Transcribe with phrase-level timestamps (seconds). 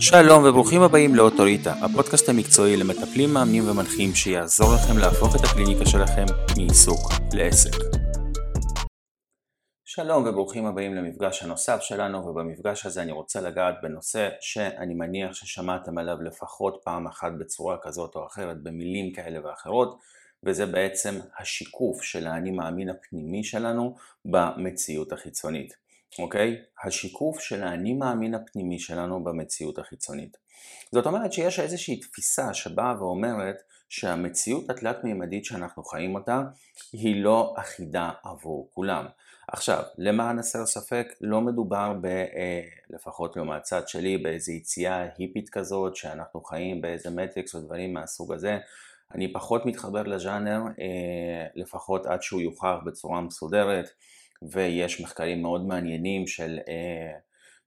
[0.00, 6.24] שלום וברוכים הבאים לאוטוריטה, הפודקאסט המקצועי למטפלים, מאמנים ומנחים שיעזור לכם להפוך את הקליניקה שלכם
[6.56, 7.00] מעיסוק
[7.32, 7.70] לעסק.
[9.84, 15.98] שלום וברוכים הבאים למפגש הנוסף שלנו ובמפגש הזה אני רוצה לגעת בנושא שאני מניח ששמעתם
[15.98, 19.98] עליו לפחות פעם אחת בצורה כזאת או אחרת במילים כאלה ואחרות
[20.44, 23.94] וזה בעצם השיקוף של האני מאמין הפנימי שלנו
[24.24, 25.85] במציאות החיצונית.
[26.18, 26.56] אוקיי?
[26.84, 30.36] השיקוף של האני מאמין הפנימי שלנו במציאות החיצונית.
[30.92, 33.56] זאת אומרת שיש איזושהי תפיסה שבאה ואומרת
[33.88, 36.42] שהמציאות התלת מימדית שאנחנו חיים אותה
[36.92, 39.06] היא לא אחידה עבור כולם.
[39.48, 42.06] עכשיו, למען הסר ספק, לא מדובר ב...
[42.06, 47.94] אה, לפחות לא מהצד שלי, באיזו יציאה היפית כזאת, שאנחנו חיים באיזה מטריקס או דברים
[47.94, 48.58] מהסוג הזה.
[49.14, 53.88] אני פחות מתחבר לז'אנר, אה, לפחות עד שהוא יוכח בצורה מסודרת.
[54.50, 57.18] ויש מחקרים מאוד מעניינים של אה,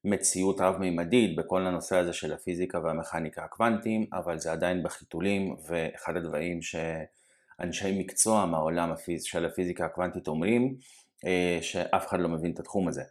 [0.06, 6.60] מציאות רב-מימדית בכל הנושא הזה של הפיזיקה והמכניקה הקוונטיים, אבל זה עדיין בחיתולים, ואחד הדברים
[6.62, 9.24] שאנשי מקצוע מהעולם הפיז...
[9.24, 10.76] של הפיזיקה הקוונטית אומרים,
[11.26, 13.04] אה, שאף אחד לא מבין את התחום הזה.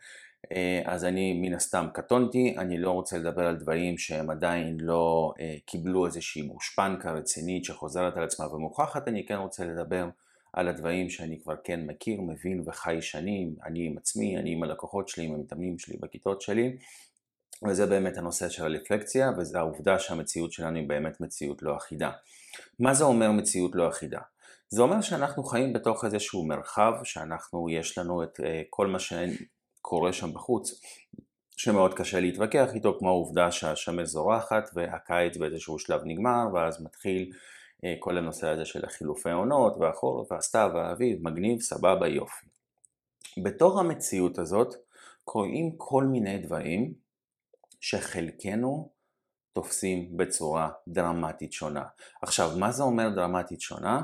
[0.52, 5.32] אה, אז אני מן הסתם קטונתי, אני לא רוצה לדבר על דברים שהם עדיין לא
[5.40, 10.08] אה, קיבלו איזושהי גושפנקה רצינית שחוזרת על עצמה ומוכחת, אני כן רוצה לדבר
[10.52, 15.08] על הדברים שאני כבר כן מכיר, מבין וחי שנים, אני עם עצמי, אני עם הלקוחות
[15.08, 16.76] שלי, עם המתאמנים שלי בכיתות שלי,
[17.68, 22.10] וזה באמת הנושא של הרפלקציה, וזה העובדה שהמציאות שלנו היא באמת מציאות לא אחידה.
[22.78, 24.20] מה זה אומר מציאות לא אחידה?
[24.68, 30.12] זה אומר שאנחנו חיים בתוך איזשהו מרחב, שאנחנו, יש לנו את uh, כל מה שקורה
[30.12, 30.80] שם בחוץ,
[31.56, 37.38] שמאוד קשה להתווכח איתו, כמו העובדה שהשמש זורחת והקיץ באיזשהו שלב נגמר, ואז מתחיל אה,
[37.98, 42.46] כל הנושא הזה של החילופי עונות והחורף והסתיו והאביב, מגניב, סבבה, יופי.
[43.42, 44.74] בתוך המציאות הזאת
[45.24, 46.94] קורים כל מיני דברים
[47.80, 48.90] שחלקנו
[49.52, 51.84] תופסים בצורה דרמטית שונה.
[52.22, 54.02] עכשיו, מה זה אומר דרמטית שונה?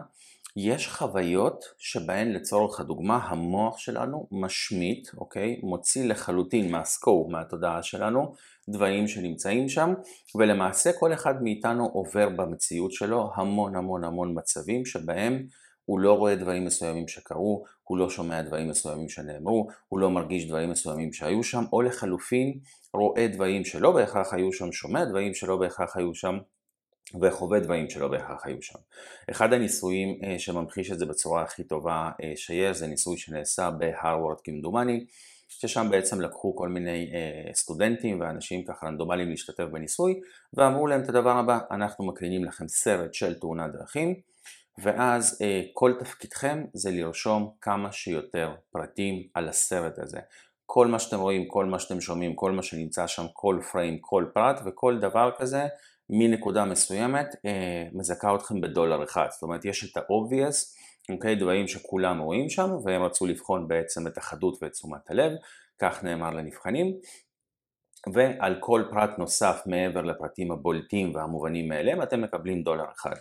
[0.56, 5.60] יש חוויות שבהן לצורך הדוגמה המוח שלנו משמיט, אוקיי?
[5.62, 8.34] מוציא לחלוטין מהסקופ, מהתודעה שלנו,
[8.68, 9.94] דברים שנמצאים שם,
[10.34, 15.46] ולמעשה כל אחד מאיתנו עובר במציאות שלו המון המון המון מצבים שבהם
[15.84, 20.48] הוא לא רואה דברים מסוימים שקרו, הוא לא שומע דברים מסוימים שנאמרו, הוא לא מרגיש
[20.48, 22.58] דברים מסוימים שהיו שם, או לחלופין
[22.94, 26.38] רואה דברים שלא בהכרח היו שם, שומע דברים שלא בהכרח היו שם,
[27.20, 28.78] וחווה דברים שלא בהכרח היו שם.
[29.30, 34.40] אחד הניסויים אה, שממחיש את זה בצורה הכי טובה אה, שיש, זה ניסוי שנעשה בהרווארד
[34.44, 35.04] כמדומני,
[35.48, 40.20] ששם בעצם לקחו כל מיני אה, סטודנטים ואנשים ככה רנדומליים להשתתף בניסוי,
[40.54, 44.14] ואמרו להם את הדבר הבא, אנחנו מקרינים לכם סרט של תאונת דרכים,
[44.78, 50.18] ואז כל תפקידכם זה לרשום כמה שיותר פרטים על הסרט הזה.
[50.66, 54.24] כל מה שאתם רואים, כל מה שאתם שומעים, כל מה שנמצא שם, כל פריים, כל
[54.34, 55.66] פרט וכל דבר כזה
[56.10, 59.26] מנקודה מסוימת אה, מזכה אתכם בדולר אחד.
[59.30, 60.76] זאת אומרת יש את ה-obvious,
[61.10, 65.32] אוקיי, דברים שכולם רואים שם והם רצו לבחון בעצם את החדות ואת תשומת הלב,
[65.78, 66.94] כך נאמר לנבחנים.
[68.12, 73.14] ועל כל פרט נוסף מעבר לפרטים הבולטים והמובנים מאליהם אתם מקבלים דולר אחד.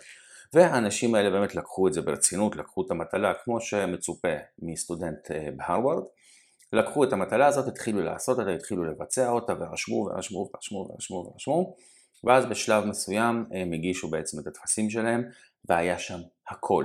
[0.54, 4.28] והאנשים האלה באמת לקחו את זה ברצינות, לקחו את המטלה כמו שמצופה
[4.58, 6.02] מסטודנט אה, בהרווארד,
[6.72, 11.74] לקחו את המטלה הזאת, התחילו לעשות אותה, התחילו לבצע אותה ורשמו ורשמו ורשמו ורשמו ורשמו
[12.24, 15.24] ואז בשלב מסוים הם הגישו בעצם את הטפסים שלהם
[15.68, 16.84] והיה שם הכל,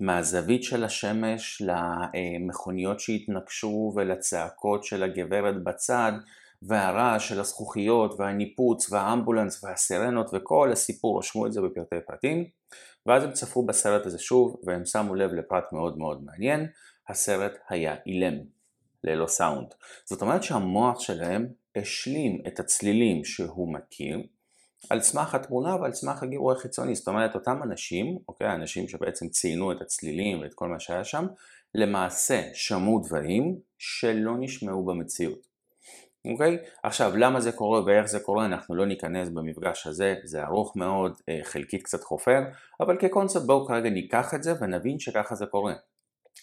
[0.00, 6.12] מהזווית של השמש למכוניות שהתנגשו ולצעקות של הגברת בצד
[6.62, 12.44] והרעש של הזכוכיות והניפוץ והאמבולנס והסירנות וכל הסיפור, רשמו את זה בפרטי פרטים.
[13.06, 16.66] ואז הם צפו בסרט הזה שוב והם שמו לב לפרט מאוד מאוד מעניין,
[17.08, 18.34] הסרט היה אילם,
[19.04, 19.68] ללא סאונד.
[20.04, 24.22] זאת אומרת שהמוח שלהם השלים את הצלילים שהוא מכיר
[24.90, 29.72] על סמך התמונה ועל סמך הגירוי החיצוני, זאת אומרת אותם אנשים, אוקיי, אנשים שבעצם ציינו
[29.72, 31.26] את הצלילים ואת כל מה שהיה שם,
[31.74, 35.50] למעשה שמעו דברים שלא נשמעו במציאות.
[36.32, 36.58] אוקיי?
[36.82, 41.12] עכשיו למה זה קורה ואיך זה קורה אנחנו לא ניכנס במפגש הזה, זה ארוך מאוד,
[41.28, 42.40] אה, חלקית קצת חופר,
[42.80, 45.74] אבל כקונספט בואו כרגע ניקח את זה ונבין שככה זה קורה.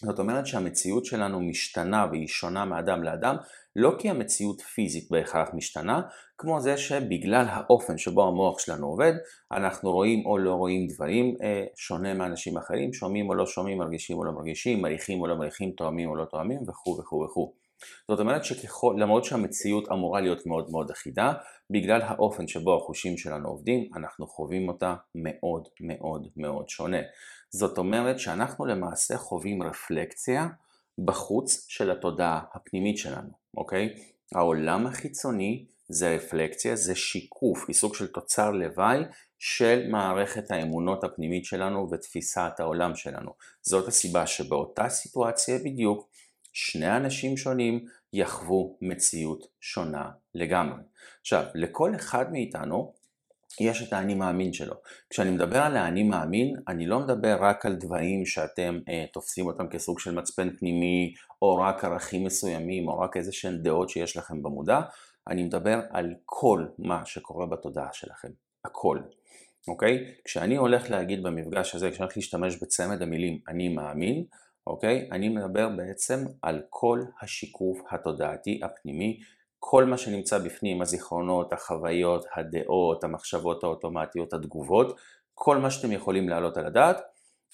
[0.02, 3.36] זאת אומרת שהמציאות שלנו משתנה והיא שונה מאדם לאדם,
[3.76, 6.00] לא כי המציאות פיזית בהכרח משתנה,
[6.38, 9.12] כמו זה שבגלל האופן שבו המוח שלנו עובד,
[9.52, 14.18] אנחנו רואים או לא רואים דברים אה, שונה מאנשים אחרים, שומעים או לא שומעים, מרגישים
[14.18, 17.52] או לא מרגישים, מריחים או לא מריחים, תואמים או לא תואמים וכו' וכו' וכו'.
[18.08, 21.32] זאת אומרת שלמרות שהמציאות אמורה להיות מאוד מאוד אחידה,
[21.70, 26.98] בגלל האופן שבו החושים שלנו עובדים, אנחנו חווים אותה מאוד מאוד מאוד שונה.
[27.50, 30.48] זאת אומרת שאנחנו למעשה חווים רפלקציה
[31.04, 33.94] בחוץ של התודעה הפנימית שלנו, אוקיי?
[34.34, 38.98] העולם החיצוני זה רפלקציה, זה שיקוף, היא סוג של תוצר לוואי
[39.38, 43.30] של מערכת האמונות הפנימית שלנו ותפיסת העולם שלנו.
[43.62, 46.08] זאת הסיבה שבאותה סיטואציה בדיוק
[46.52, 50.82] שני אנשים שונים יחוו מציאות שונה לגמרי.
[51.20, 52.94] עכשיו, לכל אחד מאיתנו
[53.60, 54.74] יש את האני מאמין שלו.
[55.10, 59.68] כשאני מדבר על האני מאמין, אני לא מדבר רק על דברים שאתם אה, תופסים אותם
[59.68, 64.42] כסוג של מצפן פנימי, או רק ערכים מסוימים, או רק איזה שהן דעות שיש לכם
[64.42, 64.80] במודע,
[65.28, 68.28] אני מדבר על כל מה שקורה בתודעה שלכם.
[68.64, 68.98] הכל.
[69.68, 70.14] אוקיי?
[70.24, 74.24] כשאני הולך להגיד במפגש הזה, כשאני הולך להשתמש בצמד המילים אני מאמין,
[74.66, 75.08] אוקיי?
[75.12, 79.20] אני מדבר בעצם על כל השיקוף התודעתי הפנימי,
[79.58, 85.00] כל מה שנמצא בפנים, הזיכרונות, החוויות, הדעות, המחשבות האוטומטיות, התגובות,
[85.34, 87.00] כל מה שאתם יכולים להעלות על הדעת,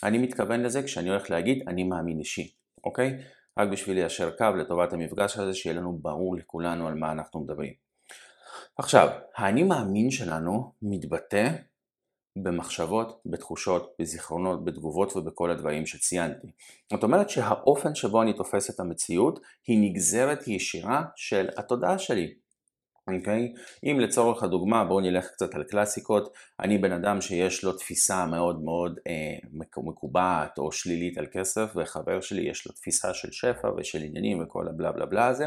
[0.03, 2.55] אני מתכוון לזה כשאני הולך להגיד אני מאמין אישי,
[2.85, 3.19] אוקיי?
[3.59, 7.73] רק בשביל ליישר קו לטובת המפגש הזה, שיהיה לנו ברור לכולנו על מה אנחנו מדברים.
[8.79, 11.51] עכשיו, האני מאמין שלנו מתבטא
[12.37, 16.47] במחשבות, בתחושות, בזיכרונות, בתגובות ובכל הדברים שציינתי.
[16.93, 22.35] זאת אומרת שהאופן שבו אני תופס את המציאות היא נגזרת ישירה של התודעה שלי.
[23.09, 23.53] אוקיי?
[23.55, 23.61] Okay?
[23.91, 28.63] אם לצורך הדוגמה, בואו נלך קצת על קלאסיקות, אני בן אדם שיש לו תפיסה מאוד
[28.63, 34.03] מאוד אה, מקובעת או שלילית על כסף, וחבר שלי יש לו תפיסה של שפע ושל
[34.03, 35.47] עניינים וכל הבלה בלה בלה הזה,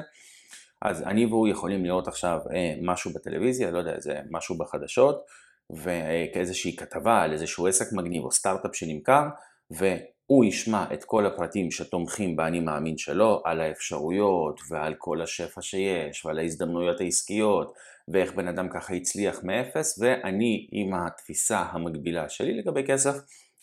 [0.82, 5.26] אז אני והוא יכולים לראות עכשיו אה, משהו בטלוויזיה, לא יודע, איזה משהו בחדשות,
[5.72, 9.24] וכאיזושהי כתבה על איזשהו עסק מגניב או סטארט-אפ שנמכר,
[9.72, 16.26] והוא ישמע את כל הפרטים שתומכים באני מאמין שלו, על האפשרויות ועל כל השפע שיש
[16.26, 17.74] ועל ההזדמנויות העסקיות
[18.08, 23.16] ואיך בן אדם ככה הצליח מאפס, ואני עם התפיסה המקבילה שלי לגבי כסף,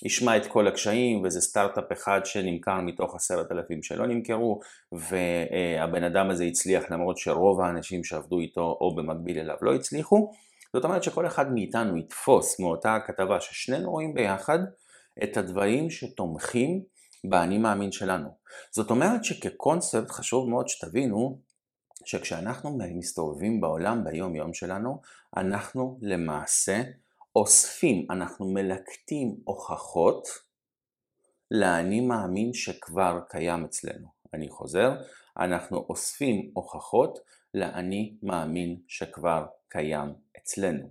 [0.03, 4.61] ישמע את כל הקשיים וזה סטארט-אפ אחד שנמכר מתוך עשרת אלפים שלא נמכרו
[4.93, 10.33] והבן אדם הזה הצליח למרות שרוב האנשים שעבדו איתו או במקביל אליו לא הצליחו
[10.75, 14.59] זאת אומרת שכל אחד מאיתנו יתפוס מאותה הכתבה ששנינו רואים ביחד
[15.25, 16.82] את הדברים שתומכים
[17.25, 18.29] באני מאמין שלנו.
[18.71, 21.41] זאת אומרת שכקונספט חשוב מאוד שתבינו
[22.05, 25.00] שכשאנחנו מסתובבים בעולם ביום יום שלנו,
[25.37, 26.82] אנחנו למעשה
[27.37, 30.29] אוספים, אנחנו מלקטים הוכחות
[31.50, 34.09] לאני מאמין שכבר קיים אצלנו.
[34.35, 34.93] אני חוזר,
[35.38, 37.19] אנחנו אוספים הוכחות
[37.55, 40.88] לאני מאמין שכבר קיים אצלנו,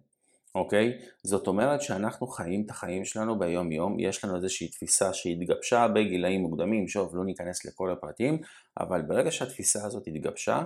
[0.55, 0.97] אוקיי?
[1.23, 6.41] זאת אומרת שאנחנו חיים את החיים שלנו ביום יום, יש לנו איזושהי תפיסה שהתגבשה בגילאים
[6.41, 8.41] מוקדמים, שוב לא ניכנס לכל הפרטים,
[8.79, 10.63] אבל ברגע שהתפיסה הזאת התגבשה,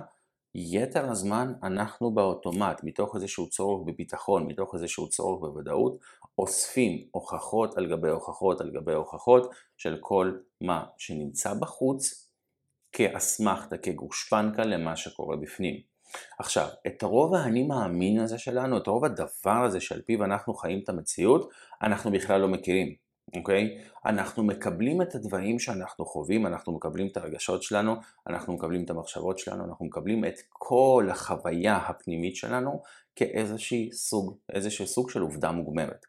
[0.54, 5.98] יתר הזמן אנחנו באוטומט, מתוך איזשהו צורך בביטחון, מתוך איזשהו צורך בוודאות,
[6.38, 12.30] אוספים הוכחות על גבי הוכחות על גבי הוכחות של כל מה שנמצא בחוץ
[12.92, 15.80] כאסמכתה, כגושפנקה למה שקורה בפנים.
[16.38, 20.80] עכשיו, את הרוב האני מאמין הזה שלנו, את רוב הדבר הזה שעל פיו אנחנו חיים
[20.84, 21.50] את המציאות,
[21.82, 22.94] אנחנו בכלל לא מכירים,
[23.36, 23.78] אוקיי?
[24.06, 27.94] אנחנו מקבלים את הדברים שאנחנו חווים, אנחנו מקבלים את הרגשות שלנו,
[28.26, 32.82] אנחנו מקבלים את המחשבות שלנו, אנחנו מקבלים את כל החוויה הפנימית שלנו
[33.16, 36.06] כאיזשהו סוג, איזשהו סוג של עובדה מוגמרת.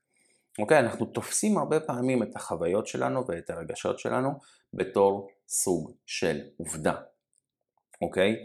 [0.59, 0.79] אוקיי?
[0.79, 4.29] אנחנו תופסים הרבה פעמים את החוויות שלנו ואת הרגשות שלנו
[4.73, 6.93] בתור סוג של עובדה.
[8.01, 8.35] אוקיי?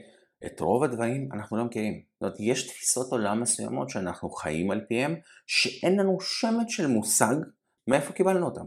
[0.46, 2.02] את רוב הדברים אנחנו לא מכירים.
[2.12, 7.36] זאת אומרת, יש תפיסות עולם מסוימות שאנחנו חיים על פיהם, שאין לנו שמץ של מושג
[7.88, 8.64] מאיפה קיבלנו אותם.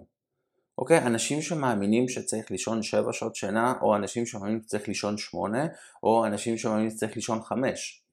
[0.77, 0.97] אוקיי?
[0.97, 5.67] אנשים שמאמינים שצריך לישון 7 שעות שינה, או אנשים שמאמינים שצריך לישון 8,
[6.03, 8.03] או אנשים שמאמינים שצריך לישון 5.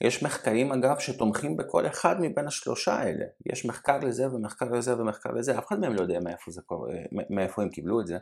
[0.00, 3.24] יש מחקרים אגב שתומכים בכל אחד מבין השלושה האלה.
[3.46, 6.60] יש מחקר לזה ומחקר לזה ומחקר לזה, אף אחד מהם לא יודע מאיפה, זה
[7.30, 8.18] מאיפה הם קיבלו את זה.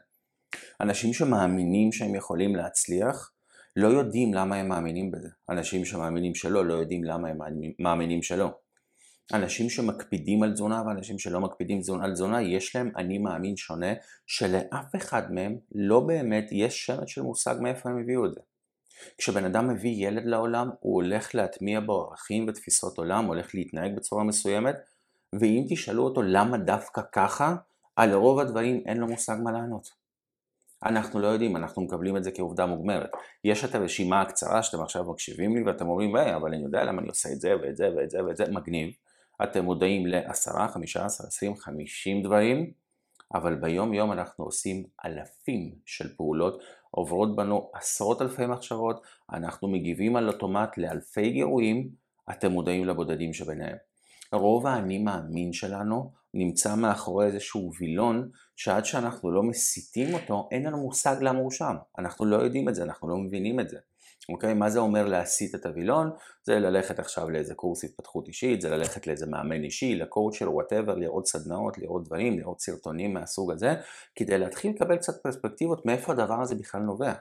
[0.81, 3.33] אנשים שמאמינים שהם יכולים להצליח,
[3.77, 5.29] לא יודעים למה הם מאמינים בזה.
[5.51, 7.39] אנשים שמאמינים שלא, לא יודעים למה הם
[7.79, 8.51] מאמינים שלא.
[9.33, 13.93] אנשים שמקפידים על תזונה ואנשים שלא מקפידים על תזונה, יש להם אני מאמין שונה,
[14.27, 18.41] שלאף אחד מהם לא באמת יש שמץ של מושג מאיפה הם הביאו את זה.
[19.19, 24.25] כשבן אדם מביא ילד לעולם, הוא הולך להטמיע בו ערכים ותפיסות עולם, הולך להתנהג בצורה
[24.25, 24.77] מסוימת,
[25.33, 27.55] ואם תשאלו אותו למה דווקא ככה,
[27.97, 30.02] על רוב הדברים אין לו מושג מה לענות.
[30.85, 33.11] אנחנו לא יודעים, אנחנו מקבלים את זה כעובדה מוגמרת.
[33.45, 37.01] יש את הרשימה הקצרה שאתם עכשיו מקשיבים לי ואתם אומרים, היי, אבל אני יודע למה
[37.01, 38.91] אני עושה את זה ואת זה ואת זה ואת זה, מגניב.
[39.43, 42.73] אתם מודעים ל-10, 15, 20, 50 דברים,
[43.35, 50.17] אבל ביום יום אנחנו עושים אלפים של פעולות, עוברות בנו עשרות אלפי מחשבות, אנחנו מגיבים
[50.17, 51.89] על אוטומט לאלפי גירויים,
[52.31, 53.77] אתם מודעים לבודדים שביניהם.
[54.33, 60.79] רוב האני מאמין שלנו נמצא מאחורי איזשהו וילון שעד שאנחנו לא מסיטים אותו אין לנו
[60.79, 61.75] מושג למה הוא שם.
[61.99, 63.79] אנחנו לא יודעים את זה, אנחנו לא מבינים את זה.
[64.29, 64.55] אוקיי?
[64.55, 66.11] מה זה אומר להסיט את הווילון?
[66.43, 70.95] זה ללכת עכשיו לאיזה קורס התפתחות אישית, זה ללכת לאיזה מאמן אישי, ל coacher, whatever,
[70.95, 73.75] לראות סדנאות, לראות דברים, לראות סרטונים מהסוג הזה,
[74.15, 77.13] כדי להתחיל לקבל קצת פרספקטיבות מאיפה הדבר הזה בכלל נובע.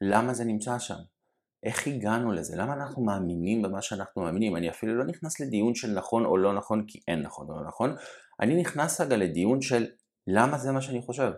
[0.00, 1.17] למה זה נמצא שם?
[1.62, 2.56] איך הגענו לזה?
[2.56, 4.56] למה אנחנו מאמינים במה שאנחנו מאמינים?
[4.56, 7.68] אני אפילו לא נכנס לדיון של נכון או לא נכון כי אין נכון או לא
[7.68, 7.96] נכון,
[8.40, 9.86] אני נכנס רגע לדיון של
[10.26, 11.32] למה זה מה שאני חושב?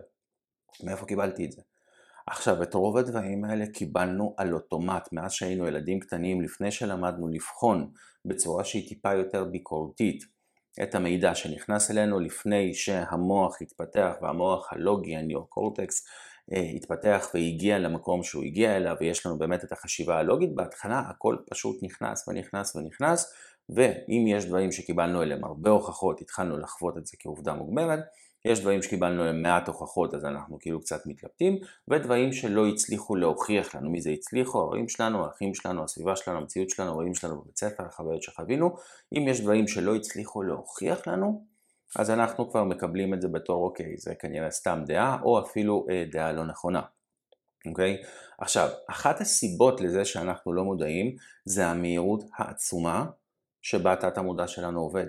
[0.84, 1.62] מאיפה קיבלתי את זה?
[2.26, 7.90] עכשיו, את רוב הדברים האלה קיבלנו על אוטומט מאז שהיינו ילדים קטנים, לפני שלמדנו לבחון
[8.24, 10.24] בצורה שהיא טיפה יותר ביקורתית
[10.82, 16.06] את המידע שנכנס אלינו לפני שהמוח התפתח והמוח הלוגי, הניאו-קורטקס,
[16.50, 21.82] התפתח והגיע למקום שהוא הגיע אליו ויש לנו באמת את החשיבה הלוגית, בהתחלה הכל פשוט
[21.82, 23.32] נכנס ונכנס ונכנס
[23.68, 28.00] ואם יש דברים שקיבלנו אליהם הרבה הוכחות, התחלנו לחוות את זה כעובדה מוגמרת,
[28.44, 33.74] יש דברים שקיבלנו להם מעט הוכחות אז אנחנו כאילו קצת מתלבטים, ודברים שלא הצליחו להוכיח
[33.74, 34.58] לנו, מי זה הצליחו?
[34.58, 38.76] ההורים שלנו, האחים שלנו, הסביבה שלנו, המציאות שלנו, ההורים שלנו בבית ספר, החוויות שחווינו,
[39.18, 41.44] אם יש דברים שלא הצליחו להוכיח לנו,
[41.96, 46.04] אז אנחנו כבר מקבלים את זה בתור אוקיי, זה כנראה סתם דעה, או אפילו אה,
[46.12, 46.82] דעה לא נכונה.
[47.66, 48.02] אוקיי?
[48.38, 53.06] עכשיו, אחת הסיבות לזה שאנחנו לא מודעים זה המהירות העצומה
[53.62, 55.06] שבה תת המודע שלנו עובד.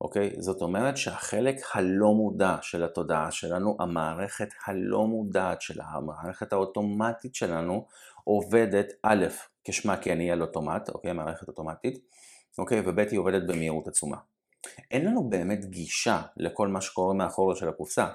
[0.00, 0.30] אוקיי?
[0.38, 7.86] זאת אומרת שהחלק הלא מודע של התודעה שלנו, המערכת הלא מודעת שלה, המערכת האוטומטית שלנו,
[8.24, 9.26] עובדת א',
[9.64, 11.12] כשמה כי אני על אוטומט, אוקיי?
[11.12, 11.98] מערכת אוטומטית,
[12.58, 12.82] אוקיי?
[12.86, 14.16] וב' היא עובדת במהירות עצומה.
[14.90, 18.06] אין לנו באמת גישה לכל מה שקורה מאחורה של הקופסה.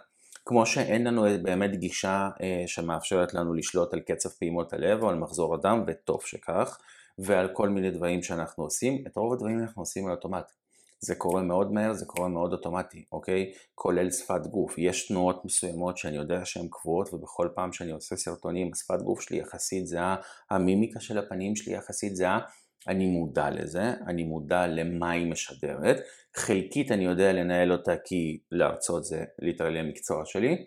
[0.46, 5.16] כמו שאין לנו באמת גישה אה, שמאפשרת לנו לשלוט על קצב פעימות הלב או על
[5.16, 6.78] מחזור הדם, וטוב שכך,
[7.20, 10.52] ועל כל מיני דברים שאנחנו עושים, את רוב הדברים אנחנו עושים על אוטומט.
[11.00, 13.54] זה קורה מאוד מהר, זה קורה מאוד אוטומטי, אוקיי?
[13.76, 14.78] כולל שפת גוף.
[14.78, 19.38] יש תנועות מסוימות שאני יודע שהן קבועות ובכל פעם שאני עושה סרטונים, השפת גוף שלי
[19.38, 20.16] יחסית זהה,
[20.50, 22.40] המימיקה של הפנים שלי יחסית זהה,
[22.88, 25.98] אני מודע לזה, אני מודע למה היא משדרת.
[26.36, 30.66] חלקית אני יודע לנהל אותה כי להרצות זה ליטרלי המקצוע שלי,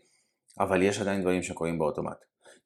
[0.60, 2.16] אבל יש עדיין דברים שקורים באוטומט.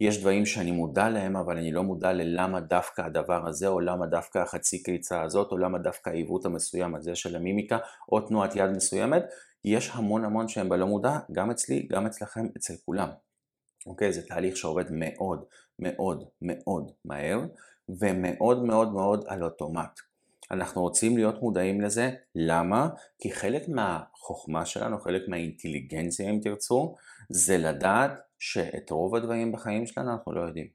[0.00, 4.06] יש דברים שאני מודע להם, אבל אני לא מודע ללמה דווקא הדבר הזה, או למה
[4.06, 7.78] דווקא החצי קריצה הזאת, או למה דווקא העיוות המסוים הזה של המימיקה,
[8.12, 9.22] או תנועת יד מסוימת.
[9.64, 13.08] יש המון המון שהם בלא מודע, גם אצלי, גם אצלכם, אצל כולם.
[13.86, 14.12] אוקיי?
[14.12, 15.44] זה תהליך שעובד מאוד
[15.78, 17.40] מאוד מאוד מהר,
[17.88, 20.00] ומאוד מאוד מאוד על אוטומט.
[20.50, 22.88] אנחנו רוצים להיות מודעים לזה, למה?
[23.18, 26.94] כי חלק מהחוכמה שלנו, חלק מהאינטליגנציה אם תרצו,
[27.28, 30.66] זה לדעת שאת רוב הדברים בחיים שלנו אנחנו לא יודעים.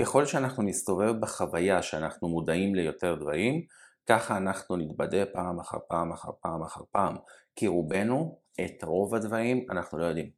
[0.00, 3.62] ככל שאנחנו נסתובב בחוויה שאנחנו מודעים ליותר דברים,
[4.06, 7.16] ככה אנחנו נתבדה פעם אחר פעם אחר פעם אחר פעם,
[7.56, 10.30] כי רובנו את רוב הדברים אנחנו לא יודעים.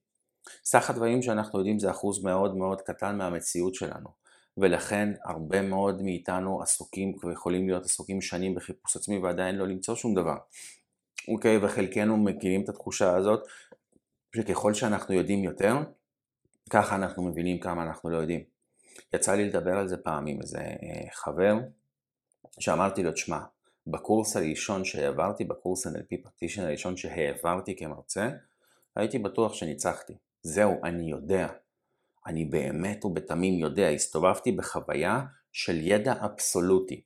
[0.64, 4.08] סך הדברים שאנחנו יודעים זה אחוז מאוד מאוד קטן מהמציאות שלנו,
[4.60, 10.14] ולכן הרבה מאוד מאיתנו עסוקים ויכולים להיות עסוקים שנים בחיפוש עצמי ועדיין לא למצוא שום
[10.14, 10.36] דבר.
[11.28, 13.46] אוקיי, וחלקנו מכירים את התחושה הזאת
[14.36, 15.76] שככל שאנחנו יודעים יותר,
[16.70, 18.44] ככה אנחנו מבינים כמה אנחנו לא יודעים.
[19.14, 21.54] יצא לי לדבר על זה פעם עם איזה אה, חבר,
[22.60, 23.38] שאמרתי לו, תשמע,
[23.86, 28.30] בקורס הראשון שהעברתי, בקורס NLP פרקטישן הראשון שהעברתי כמרצה,
[28.96, 30.12] הייתי בטוח שניצחתי.
[30.42, 31.48] זהו, אני יודע.
[32.28, 35.20] אני באמת ובתמים יודע, הסתובבתי בחוויה
[35.52, 37.02] של ידע אבסולוטי.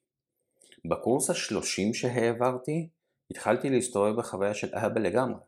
[0.85, 2.89] בקורס השלושים שהעברתי,
[3.31, 5.41] התחלתי להסתובב בחוויה של אבא לגמרי.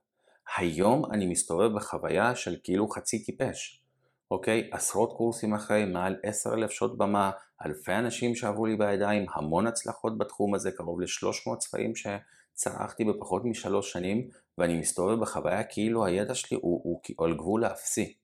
[0.57, 3.83] היום אני מסתובב בחוויה של כאילו חצי טיפש.
[4.31, 4.69] אוקיי?
[4.73, 7.31] עשרות קורסים אחרי, מעל עשר אלף שעות במה,
[7.66, 13.93] אלפי אנשים שעברו לי בידיים, המון הצלחות בתחום הזה, קרוב ל-300 ספרים שצרחתי בפחות משלוש
[13.93, 14.28] שנים,
[14.59, 18.24] ואני מסתובב בחוויה כאילו הידע שלי הוא, הוא, הוא על גבול האפסי.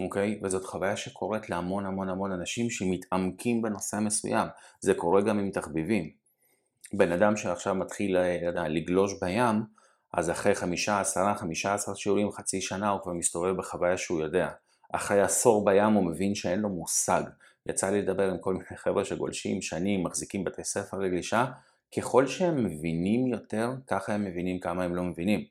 [0.00, 0.40] אוקיי?
[0.42, 4.48] וזאת חוויה שקורית להמון המון המון אנשים שמתעמקים בנושא מסוים.
[4.80, 6.10] זה קורה גם עם תחביבים.
[6.92, 9.62] בן אדם שעכשיו מתחיל יודע, לגלוש בים,
[10.12, 14.48] אז אחרי חמישה, עשרה, חמישה עשר שיעורים, חצי שנה, הוא כבר מסתובב בחוויה שהוא יודע.
[14.92, 17.22] אחרי עשור בים הוא מבין שאין לו מושג.
[17.66, 21.44] יצא לי לדבר עם כל מיני חבר'ה שגולשים שנים, מחזיקים בתי ספר לגלישה,
[21.96, 25.44] ככל שהם מבינים יותר, ככה הם מבינים כמה הם לא מבינים.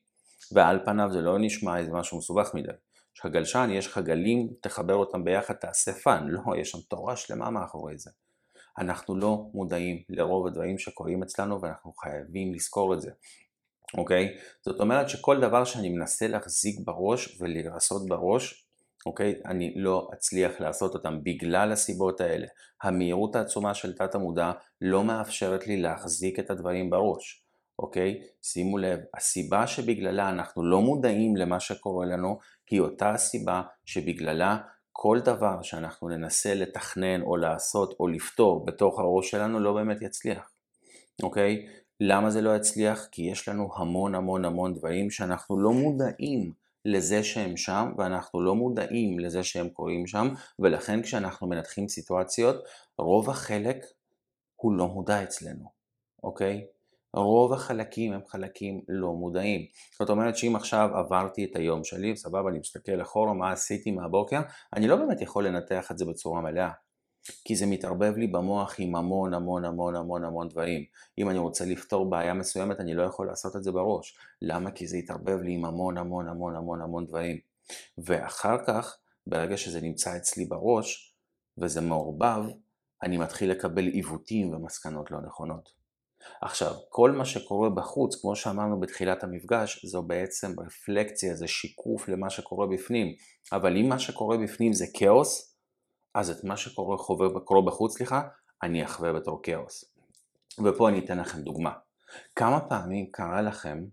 [0.52, 2.72] ועל פניו זה לא נשמע איזה משהו מסובך מדי.
[3.16, 6.28] יש לך גלשן, יש לך גלים, תחבר אותם ביחד, תעשה fun.
[6.28, 8.12] לא, יש שם תורה שלמה מאחורי זה.
[8.78, 13.12] אנחנו לא מודעים לרוב הדברים שקורים אצלנו ואנחנו חייבים לזכור את זה.
[13.98, 14.38] אוקיי?
[14.62, 18.68] זאת אומרת שכל דבר שאני מנסה להחזיק בראש ולעשות בראש,
[19.06, 19.42] אוקיי?
[19.46, 22.48] אני לא אצליח לעשות אותם בגלל הסיבות האלה.
[22.84, 27.45] המהירות העצומה של תת המודע לא מאפשרת לי להחזיק את הדברים בראש,
[27.80, 28.22] אוקיי?
[28.42, 32.40] שימו לב, הסיבה שבגללה אנחנו לא מודעים למה שקורה לנו
[32.70, 34.58] היא אותה הסיבה שבגללה
[34.92, 40.52] כל דבר שאנחנו ננסה לתכנן או לעשות או לפתור בתוך הראש שלנו לא באמת יצליח,
[41.24, 41.68] אוקיי?
[42.00, 43.08] למה זה לא יצליח?
[43.12, 46.52] כי יש לנו המון המון המון דברים שאנחנו לא מודעים
[46.86, 50.28] לזה שהם שם ואנחנו לא מודעים לזה שהם קורים שם
[50.60, 52.64] ולכן כשאנחנו מנתחים סיטואציות
[52.98, 53.86] רוב החלק
[54.56, 55.70] הוא לא מודע אצלנו,
[56.24, 56.66] אוקיי?
[57.22, 59.66] רוב החלקים הם חלקים לא מודעים.
[60.00, 64.42] זאת אומרת שאם עכשיו עברתי את היום שלי, סבבה, אני מסתכל אחורה מה עשיתי מהבוקר,
[64.76, 66.72] אני לא באמת יכול לנתח את זה בצורה מלאה.
[67.46, 70.84] כי זה מתערבב לי במוח עם המון המון המון המון המון דברים.
[71.18, 74.18] אם אני רוצה לפתור בעיה מסוימת אני לא יכול לעשות את זה בראש.
[74.42, 74.72] למה?
[74.72, 77.38] כי זה יתערבב לי עם המון המון המון המון המון דברים.
[77.98, 81.16] ואחר כך, ברגע שזה נמצא אצלי בראש
[81.58, 82.44] וזה מעורבב,
[83.04, 85.85] אני מתחיל לקבל עיוותים ומסקנות לא נכונות.
[86.42, 92.30] עכשיו, כל מה שקורה בחוץ, כמו שאמרנו בתחילת המפגש, זו בעצם רפלקציה, זה שיקוף למה
[92.30, 93.08] שקורה בפנים.
[93.52, 95.56] אבל אם מה שקורה בפנים זה כאוס,
[96.16, 98.22] אז את מה שקורה חווה, קורה בחוץ, סליחה,
[98.64, 99.96] אני אחווה בתור כאוס.
[100.66, 101.74] ופה אני אתן לכם דוגמה.
[102.36, 103.86] כמה פעמים קרה לכם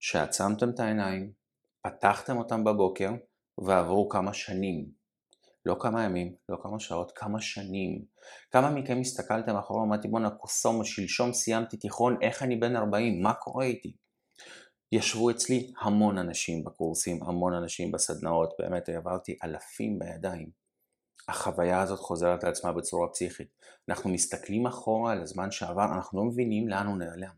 [0.00, 1.32] שעצמתם את העיניים,
[1.82, 3.10] פתחתם אותם בבוקר
[3.58, 4.97] ועברו כמה שנים
[5.68, 8.04] לא כמה ימים, לא כמה שעות, כמה שנים.
[8.50, 13.34] כמה מכם הסתכלתם אחורה ואמרתי בואנה קוסומו, שלשום סיימתי תיכון, איך אני בן 40, מה
[13.34, 13.96] קורה איתי?
[14.92, 20.50] ישבו אצלי המון אנשים בקורסים, המון אנשים בסדנאות, באמת העברתי אלפים בידיים.
[21.28, 23.48] החוויה הזאת חוזרת לעצמה בצורה פסיכית.
[23.88, 27.34] אנחנו מסתכלים אחורה על הזמן שעבר, אנחנו לא מבינים לאן הוא נעלם.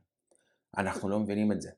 [0.78, 1.70] אנחנו לא מבינים את זה.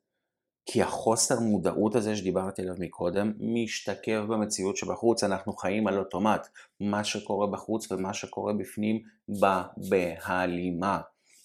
[0.67, 6.49] כי החוסר מודעות הזה שדיברתי עליו מקודם משתקף במציאות שבחוץ, אנחנו חיים על אוטומט,
[6.81, 11.01] מה שקורה בחוץ ומה שקורה בפנים בא בהלימה.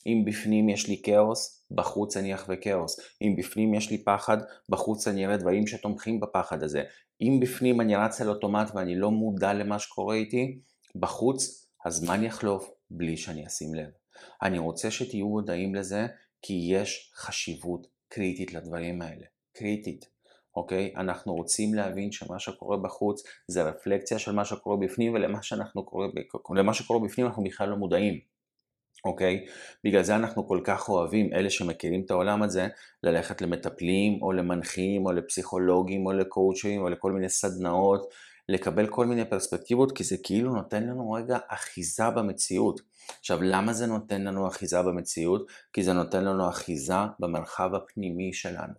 [0.08, 3.00] אם בפנים יש לי כאוס, בחוץ אני אחווה כאוס.
[3.22, 4.38] אם בפנים יש לי פחד,
[4.70, 6.84] בחוץ אני אראה דברים שתומכים בפחד הזה.
[7.22, 10.60] אם בפנים אני רץ על אוטומט ואני לא מודע למה שקורה איתי,
[10.96, 13.90] בחוץ הזמן יחלוף בלי שאני אשים לב.
[14.42, 16.08] אני רוצה שתהיו מודעים לזה
[16.42, 20.06] כי יש חשיבות קריטית לדברים האלה, קריטית,
[20.56, 20.94] אוקיי?
[20.96, 26.08] אנחנו רוצים להבין שמה שקורה בחוץ זה רפלקציה של מה שקורה בפנים ולמה שאנחנו קורא,
[26.56, 28.20] למה שקורה בפנים אנחנו בכלל לא מודעים,
[29.06, 29.46] אוקיי?
[29.84, 32.68] בגלל זה אנחנו כל כך אוהבים, אלה שמכירים את העולם הזה,
[33.04, 38.14] ללכת למטפלים או למנחים או לפסיכולוגים או לקואוצ'רים או לכל מיני סדנאות,
[38.50, 42.82] לקבל כל מיני פרספקטיבות כי זה כאילו נותן לנו רגע אחיזה במציאות.
[43.20, 45.48] עכשיו, למה זה נותן לנו אחיזה במציאות?
[45.74, 48.74] כי זה נותן לנו אחיזה במרחב הפנימי שלנו,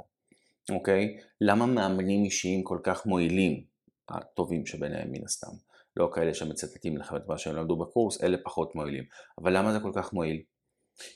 [0.70, 1.16] אוקיי?
[1.40, 3.64] למה מאמנים אישיים כל כך מועילים?
[4.09, 5.52] הטובים שביניהם מן הסתם.
[5.96, 9.04] לא כאלה שמצטטים לכם את מה שהם למדו בקורס, אלה פחות מועילים.
[9.38, 10.42] אבל למה זה כל כך מועיל?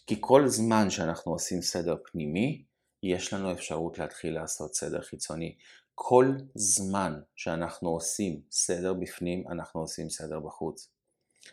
[0.06, 2.64] כי כל זמן שאנחנו עושים סדר פנימי,
[3.02, 5.56] יש לנו אפשרות להתחיל לעשות סדר חיצוני.
[5.94, 10.88] כל זמן שאנחנו עושים סדר בפנים, אנחנו עושים סדר בחוץ.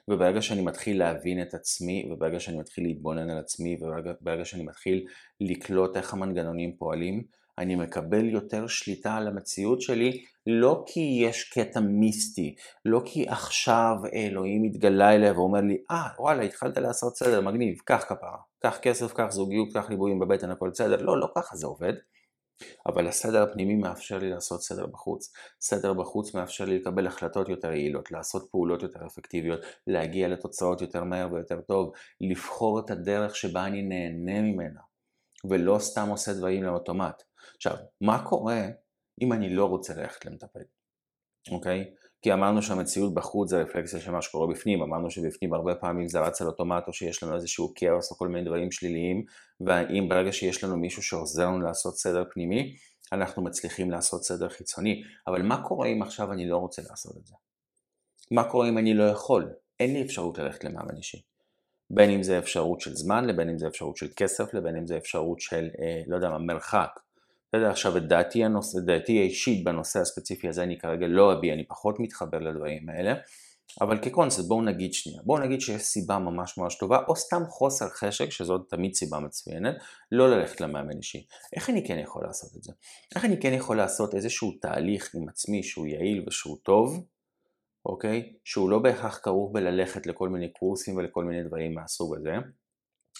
[0.08, 5.06] וברגע שאני מתחיל להבין את עצמי, וברגע שאני מתחיל להתבונן על עצמי, וברגע שאני מתחיל
[5.42, 7.24] לקלוט איך המנגנונים פועלים,
[7.60, 13.96] אני מקבל יותר שליטה על המציאות שלי, לא כי יש קטע מיסטי, לא כי עכשיו
[14.14, 18.78] אלוהים מתגלה אליי ואומר לי, אה, ah, וואלה, התחלת לעשות סדר, מגניב, קח כפרה, קח
[18.82, 21.02] כסף, קח זוגיות, קח ליבויים בבטן, הכל בסדר.
[21.02, 21.94] לא, לא ככה זה עובד.
[22.88, 25.34] אבל הסדר הפנימי מאפשר לי לעשות סדר בחוץ.
[25.62, 31.04] סדר בחוץ מאפשר לי לקבל החלטות יותר יעילות, לעשות פעולות יותר אפקטיביות, להגיע לתוצאות יותר
[31.04, 31.92] מהר ויותר טוב,
[32.22, 34.80] לבחור את הדרך שבה אני נהנה ממנה,
[35.50, 37.24] ולא סתם עושה דברים לאוטומט.
[37.56, 38.62] עכשיו, מה קורה
[39.22, 40.64] אם אני לא רוצה ללכת למטפל,
[41.52, 41.94] אוקיי?
[42.22, 46.20] כי אמרנו שהמציאות בחוץ זה רפלקציה של מה שקורה בפנים, אמרנו שבפנים הרבה פעמים זה
[46.20, 49.26] רץ על אוטומט או שיש לנו איזשהו כאוס או כל מיני דברים שליליים,
[49.62, 52.76] ואם ברגע שיש לנו מישהו שעוזר לנו לעשות סדר פנימי,
[53.14, 55.04] אנחנו מצליחים לעשות סדר חיצוני.
[55.28, 57.36] אבל מה קורה אם עכשיו אני לא רוצה לעשות את זה?
[58.32, 59.50] מה קורה אם אני לא יכול?
[59.80, 61.22] אין לי אפשרות ללכת למאמן אישי.
[61.90, 64.98] בין אם זה אפשרות של זמן, לבין אם זה אפשרות של כסף, לבין אם זה
[64.98, 67.00] אפשרות של, אה, לא יודע מה, מרחק.
[67.54, 71.68] בסדר, עכשיו את דעתי, הנושא, דעתי האישית בנושא הספציפי הזה אני כרגע לא אביע, אני
[71.68, 73.14] פחות מתחבר לדברים האלה,
[73.82, 77.90] אבל כקונספט בואו נגיד שנייה, בואו נגיד שיש סיבה ממש ממש טובה, או סתם חוסר
[77.90, 79.76] חשק, שזאת תמיד סיבה מצוינת,
[80.12, 81.26] לא ללכת למאמן אישי.
[81.56, 82.74] איך אני כן יכול לעשות את זה?
[83.16, 87.06] איך אני כן יכול לעשות איזשהו תהליך עם עצמי שהוא יעיל ושהוא טוב,
[87.86, 88.34] אוקיי?
[88.44, 92.32] שהוא לא בהכרח כרוך בללכת לכל מיני קורסים ולכל מיני דברים מהסוג הזה.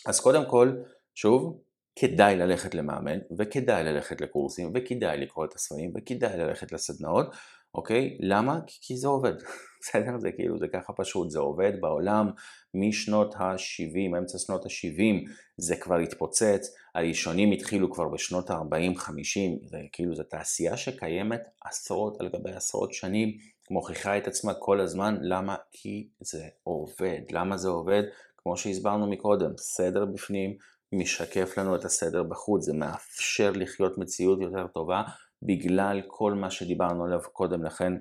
[0.06, 0.74] אז קודם כל,
[1.16, 1.62] שוב,
[2.00, 7.28] כדאי ללכת למאמן, וכדאי ללכת לקורסים, וכדאי לקרוא את הספרים, וכדאי ללכת לסדנאות,
[7.76, 8.18] אוקיי?
[8.20, 8.60] למה?
[8.68, 9.34] כי זה עובד.
[9.82, 10.18] בסדר?
[10.18, 12.30] זה כאילו, זה ככה פשוט, זה עובד בעולם
[12.74, 20.16] משנות ה-70, אמצע שנות ה-70 זה כבר התפוצץ, הראשונים התחילו כבר בשנות ה-40-50, זה כאילו,
[20.16, 23.38] זו תעשייה שקיימת עשרות על גבי עשרות שנים,
[23.72, 25.56] מוכיחה את עצמה כל הזמן, למה?
[25.72, 27.22] כי זה עובד.
[27.32, 28.04] למה זה עובד?
[28.38, 30.58] כמו שהסברנו מקודם, סדר בפנים
[30.94, 35.04] משקף לנו את הסדר בחוץ, זה מאפשר לחיות מציאות יותר טובה
[35.42, 37.94] בגלל כל מה שדיברנו עליו קודם לכן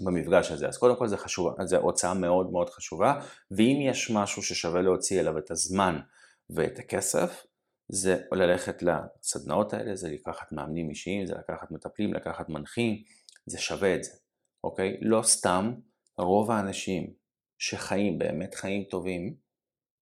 [0.00, 0.68] במפגש הזה.
[0.68, 5.20] אז קודם כל זה חשוב, זו הוצאה מאוד מאוד חשובה, ואם יש משהו ששווה להוציא
[5.20, 6.00] אליו את הזמן
[6.50, 7.46] ואת הכסף,
[7.88, 13.02] זה ללכת לסדנאות האלה, זה לקחת מאמנים אישיים, זה לקחת מטפלים, לקחת מנחים,
[13.46, 14.12] זה שווה את זה,
[14.64, 14.98] אוקיי?
[15.00, 15.74] לא סתם
[16.18, 17.12] רוב האנשים
[17.58, 19.34] שחיים באמת חיים טובים,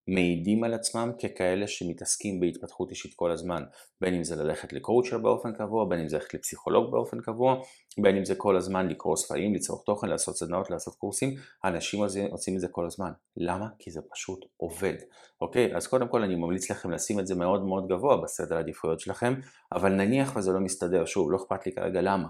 [0.08, 3.62] מעידים על עצמם ככאלה שמתעסקים בהתפתחות אישית כל הזמן,
[4.00, 7.56] בין אם זה ללכת לקואוצ'ר באופן קבוע, בין אם זה ללכת לפסיכולוג באופן קבוע,
[7.98, 12.54] בין אם זה כל הזמן לקרוא ספרים, לצרוך תוכן, לעשות סדנאות, לעשות קורסים, אנשים עושים
[12.54, 13.10] את זה כל הזמן.
[13.36, 13.68] למה?
[13.78, 14.94] כי זה פשוט עובד,
[15.40, 15.76] אוקיי?
[15.76, 19.34] אז קודם כל אני ממליץ לכם לשים את זה מאוד מאוד גבוה בסדר העדיפויות שלכם,
[19.72, 22.28] אבל נניח וזה לא מסתדר, שוב, לא אכפת לי כרגע למה.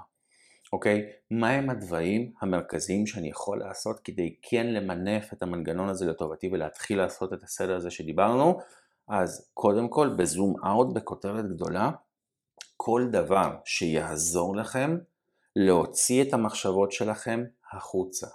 [0.73, 1.07] אוקיי?
[1.31, 7.33] מהם הדברים המרכזיים שאני יכול לעשות כדי כן למנף את המנגנון הזה לטובתי ולהתחיל לעשות
[7.33, 8.59] את הסדר הזה שדיברנו?
[9.09, 11.91] אז קודם כל בזום אאוט בכותרת גדולה,
[12.77, 14.99] כל דבר שיעזור לכם
[15.57, 18.27] להוציא את המחשבות שלכם החוצה.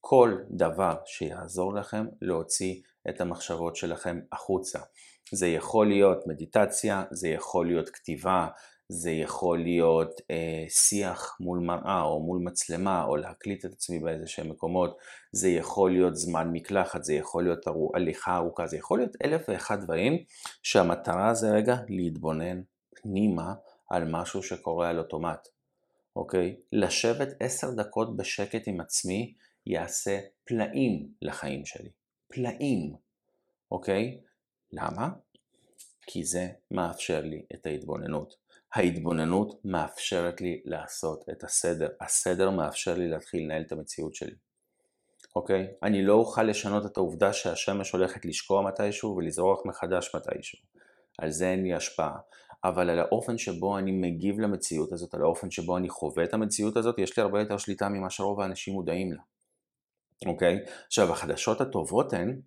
[0.00, 4.78] כל דבר שיעזור לכם להוציא את המחשבות שלכם החוצה.
[5.32, 8.48] זה יכול להיות מדיטציה, זה יכול להיות כתיבה,
[8.88, 14.26] זה יכול להיות אה, שיח מול מראה או מול מצלמה או להקליט את עצמי באיזה
[14.26, 14.98] שהם מקומות,
[15.32, 19.80] זה יכול להיות זמן מקלחת, זה יכול להיות הליכה ארוכה, זה יכול להיות אלף ואחד
[19.80, 20.24] דברים
[20.62, 22.62] שהמטרה זה רגע להתבונן
[22.94, 23.54] פנימה
[23.90, 25.48] על משהו שקורה על אוטומט,
[26.16, 26.56] אוקיי?
[26.72, 29.34] לשבת עשר דקות בשקט עם עצמי
[29.66, 31.90] יעשה פלאים לחיים שלי,
[32.28, 32.94] פלאים,
[33.70, 34.20] אוקיי?
[34.72, 35.08] למה?
[36.06, 38.43] כי זה מאפשר לי את ההתבוננות.
[38.74, 41.88] ההתבוננות מאפשרת לי לעשות את הסדר.
[42.00, 44.34] הסדר מאפשר לי להתחיל לנהל את המציאות שלי.
[45.36, 45.66] אוקיי?
[45.82, 50.58] אני לא אוכל לשנות את העובדה שהשמש הולכת לשקוע מתישהו ולזרוח מחדש מתישהו.
[51.18, 52.18] על זה אין לי השפעה.
[52.64, 56.76] אבל על האופן שבו אני מגיב למציאות הזאת, על האופן שבו אני חווה את המציאות
[56.76, 59.22] הזאת, יש לי הרבה יותר שליטה ממה שרוב האנשים מודעים לה.
[60.26, 60.58] אוקיי?
[60.86, 62.40] עכשיו, החדשות הטובות הן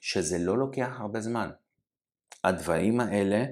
[0.00, 1.50] שזה לא לוקח הרבה זמן.
[2.44, 3.44] הדברים האלה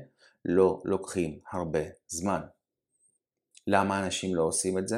[0.48, 2.40] לא לוקחים הרבה זמן.
[3.66, 4.96] למה אנשים לא עושים את זה?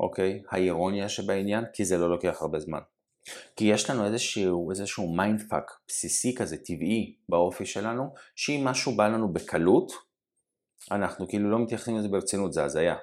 [0.00, 2.80] אוקיי, האירוניה שבעניין, כי זה לא לוקח הרבה זמן.
[3.56, 9.32] כי יש לנו איזשהו, איזשהו mindfuck בסיסי כזה, טבעי, באופי שלנו, שאם משהו בא לנו
[9.32, 9.92] בקלות,
[10.90, 12.96] אנחנו כאילו לא מתייחסים לזה ברצינות, זה הזיה.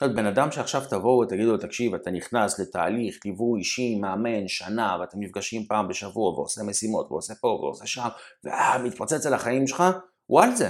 [0.00, 4.96] זאת בן אדם שעכשיו תבואו ותגידו לו, תקשיב, אתה נכנס לתהליך ליווי אישי, מאמן, שנה,
[5.00, 8.08] ואתם נפגשים פעם בשבוע, ועושה משימות, ועושה פה, ועושה שם,
[8.44, 9.82] ומתפוצץ על החיים שלך,
[10.28, 10.68] הוא על זה,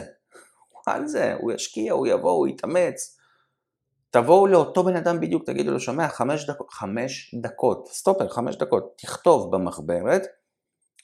[0.68, 3.18] הוא על זה, הוא ישקיע, הוא יבוא, הוא יתאמץ.
[4.10, 8.94] תבואו לאותו בן אדם בדיוק, תגידו לו, שומע, חמש דקות, חמש דקות, סטופר, חמש דקות,
[8.98, 10.22] תכתוב במחברת,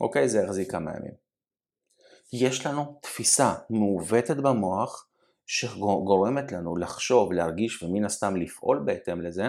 [0.00, 1.12] אוקיי, זה יחזיק כמה ימים.
[2.32, 5.08] יש לנו תפיסה מעוותת במוח,
[5.46, 9.44] שגורמת לנו לחשוב, להרגיש ומן הסתם לפעול בהתאם לזה,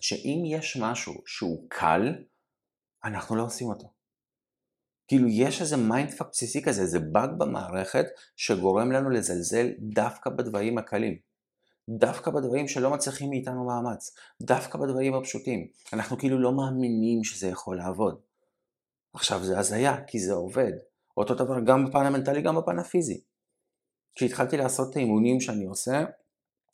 [0.00, 2.14] שאם יש משהו שהוא קל,
[3.04, 3.86] אנחנו לא עושים אותו.
[5.08, 11.18] כאילו יש איזה mindfuck בסיסי כזה, איזה באג במערכת שגורם לנו לזלזל דווקא בדברים הקלים.
[11.88, 14.14] דווקא בדברים שלא מצריכים מאיתנו מאמץ.
[14.42, 15.66] דווקא בדברים הפשוטים.
[15.92, 18.20] אנחנו כאילו לא מאמינים שזה יכול לעבוד.
[19.14, 20.72] עכשיו זה הזיה, כי זה עובד.
[21.16, 23.20] אותו דבר גם בפן המנטלי, גם בפן הפיזי.
[24.14, 26.04] כשהתחלתי לעשות את האימונים שאני עושה,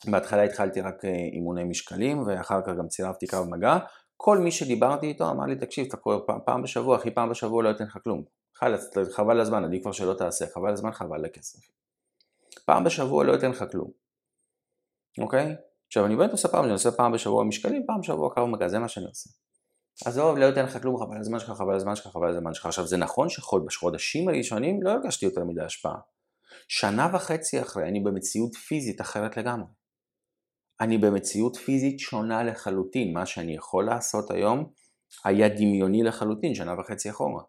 [0.06, 3.78] בהתחלה התחלתי רק אה, אימוני משקלים, ואחר כך גם צירפתי קו מגע,
[4.22, 7.62] כל מי שדיברתי איתו אמר לי, תקשיב, אתה קורא פעם, פעם בשבוע, אחי פעם בשבוע
[7.62, 8.24] לא ייתן לך כלום.
[8.54, 11.58] חלאס, חבל הזמן, עדיף כבר שלא תעשה, חבל הזמן, חבל לכסף.
[12.64, 13.90] פעם בשבוע לא ייתן לך כלום.
[15.18, 15.56] אוקיי?
[15.86, 18.78] עכשיו אני באמת עושה פעם, אני עושה פעם בשבוע משקלים, פעם בשבוע קו מגע, זה
[18.78, 19.30] מה שאני עושה.
[20.04, 22.66] עזוב, לא ייתן לך כלום, חבל הזמן שלך, חבל הזמן שלך, חבל הזמן שלך.
[22.66, 25.98] עכשיו זה נכון שבחודשים הראשונים לא הרגשתי יותר מדי השפעה.
[26.68, 29.79] שנה וחצי אחרי אני במציאות פיזית אחרת לגמרי.
[30.80, 33.12] אני במציאות פיזית שונה לחלוטין.
[33.12, 34.72] מה שאני יכול לעשות היום
[35.24, 37.42] היה דמיוני לחלוטין שנה וחצי אחורה.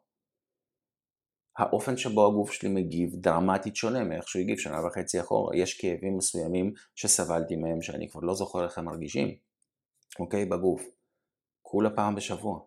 [1.57, 5.57] האופן שבו הגוף שלי מגיב דרמטית שונה מאיך שהוא הגיב שנה וחצי אחורה.
[5.57, 9.35] יש כאבים מסוימים שסבלתי מהם שאני כבר לא זוכר איך הם מרגישים,
[10.19, 10.45] אוקיי?
[10.45, 10.83] בגוף.
[11.61, 12.59] כולה פעם בשבוע.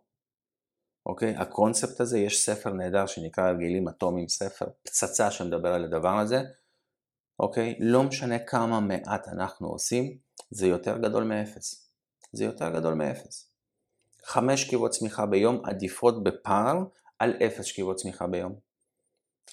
[1.06, 1.36] אוקיי?
[1.36, 6.42] הקונספט הזה, יש ספר נהדר שנקרא הרגלים אטומיים, ספר פצצה שמדבר על הדבר הזה,
[7.40, 7.78] אוקיי?
[7.80, 10.18] לא משנה כמה מעט אנחנו עושים,
[10.50, 11.90] זה יותר גדול מאפס.
[12.32, 13.50] זה יותר גדול מאפס.
[14.24, 16.84] חמש שכיבות צמיחה ביום עדיפות בפער
[17.18, 18.54] על אפס שכיבות צמיחה ביום.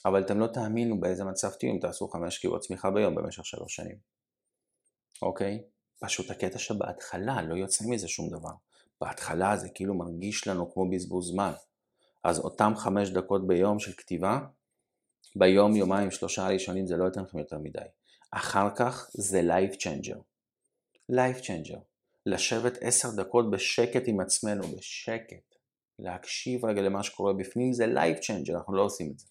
[0.06, 3.76] אבל אתם לא תאמינו באיזה מצב תהיו אם תעשו חמש שכיבות צמיחה ביום במשך שלוש
[3.76, 3.98] שנים.
[5.22, 5.64] אוקיי?
[6.00, 8.54] פשוט הקטע שבהתחלה לא יוצא מזה שום דבר.
[9.02, 11.52] בהתחלה זה כאילו מרגיש לנו כמו בזבוז זמן.
[12.24, 14.40] אז אותם חמש דקות ביום של כתיבה,
[15.36, 17.80] ביום, יומיים, שלושה הראשונים זה לא ייתן לכם יותר מדי.
[18.32, 20.18] אחר כך זה life changer.
[21.12, 21.80] life changer.
[22.26, 25.56] לשבת עשר דקות בשקט עם עצמנו, בשקט.
[26.00, 29.26] להקשיב רגע למה שקורה בפנים זה life changer, אנחנו לא עושים את זה.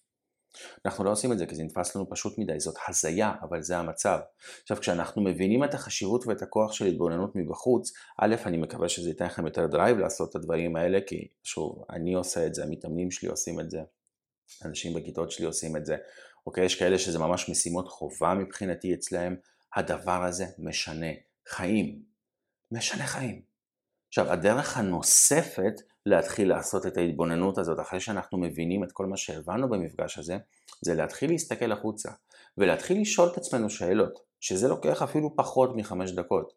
[0.85, 3.77] אנחנו לא עושים את זה כי זה נתפס לנו פשוט מדי, זאת הזיה, אבל זה
[3.77, 4.19] המצב.
[4.61, 9.25] עכשיו, כשאנחנו מבינים את החשיבות ואת הכוח של התבוננות מבחוץ, א', אני מקווה שזה ייתן
[9.25, 13.29] לכם יותר drive לעשות את הדברים האלה, כי שוב, אני עושה את זה, המתאמנים שלי
[13.29, 13.79] עושים את זה,
[14.65, 15.97] אנשים בכיתות שלי עושים את זה,
[16.45, 16.65] אוקיי?
[16.65, 19.35] יש כאלה שזה ממש משימות חובה מבחינתי אצלהם,
[19.75, 21.11] הדבר הזה משנה
[21.47, 22.01] חיים.
[22.71, 23.41] משנה חיים.
[24.07, 25.73] עכשיו, הדרך הנוספת
[26.05, 30.37] להתחיל לעשות את ההתבוננות הזאת, אחרי שאנחנו מבינים את כל מה שהבנו במפגש הזה,
[30.81, 32.11] זה להתחיל להסתכל החוצה,
[32.57, 36.53] ולהתחיל לשאול את עצמנו שאלות, שזה לוקח אפילו פחות מחמש דקות.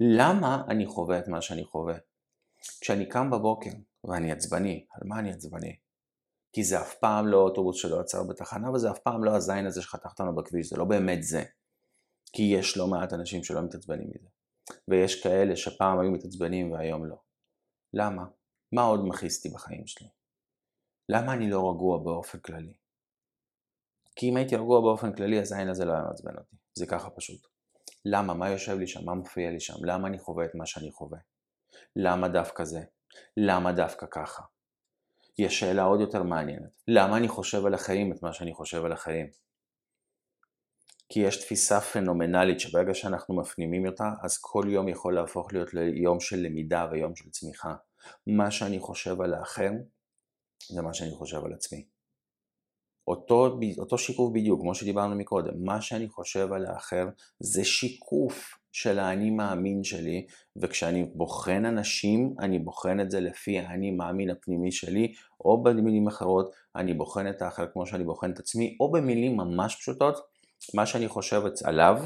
[0.00, 1.94] למה אני חווה את מה שאני חווה?
[2.80, 3.70] כשאני קם בבוקר
[4.04, 5.76] ואני עצבני, על מה אני עצבני?
[6.52, 9.82] כי זה אף פעם לא אוטובוס שלא עצר בתחנה, וזה אף פעם לא הזין הזה
[9.82, 11.44] שחתכת לנו בכביש, זה לא באמת זה.
[12.32, 14.28] כי יש לא מעט אנשים שלא מתעצבנים מזה.
[14.88, 17.16] ויש כאלה שפעם היו מתעצבנים והיום לא.
[17.94, 18.24] למה?
[18.72, 20.08] מה עוד מכעיס אותי בחיים שלי?
[21.08, 22.72] למה אני לא רגוע באופן כללי?
[24.16, 26.56] כי אם הייתי רגוע באופן כללי, אז העין הזה לא היה מעצבן אותי.
[26.74, 27.46] זה ככה פשוט.
[28.04, 28.34] למה?
[28.34, 29.04] מה יושב לי שם?
[29.04, 29.84] מה מופיע לי שם?
[29.84, 31.18] למה אני חווה את מה שאני חווה?
[31.96, 32.80] למה דווקא זה?
[33.36, 34.42] למה דווקא ככה?
[35.38, 36.82] יש שאלה עוד יותר מעניינת.
[36.88, 39.26] למה אני חושב על החיים את מה שאני חושב על החיים?
[41.08, 46.20] כי יש תפיסה פנומנלית שברגע שאנחנו מפנימים אותה, אז כל יום יכול להפוך להיות ליום
[46.20, 47.74] של למידה ויום של צמיחה.
[48.26, 49.70] מה שאני חושב על האחר,
[50.68, 51.86] זה מה שאני חושב על עצמי.
[53.08, 57.06] אותו, אותו שיקוף בדיוק, כמו שדיברנו מקודם, מה שאני חושב על האחר
[57.40, 63.90] זה שיקוף של האני מאמין שלי, וכשאני בוחן אנשים, אני בוחן את זה לפי האני
[63.90, 68.76] מאמין הפנימי שלי, או במילים אחרות, אני בוחן את האחר כמו שאני בוחן את עצמי,
[68.80, 70.18] או במילים ממש פשוטות,
[70.74, 72.02] מה שאני חושב עליו,